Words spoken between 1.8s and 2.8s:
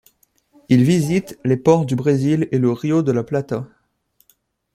du Brésil et le